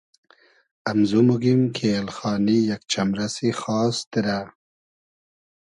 [0.91, 4.39] امزو موگیم کی ایلخانی یئگ چئمرئسی خاس دیرۂ